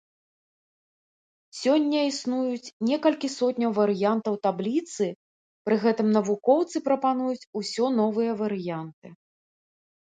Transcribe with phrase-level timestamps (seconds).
[1.61, 5.03] Сёння існуюць некалькі сотняў варыянтаў табліцы,
[5.69, 9.07] пры гэтым навукоўцы прапануюць усё новыя варыянты.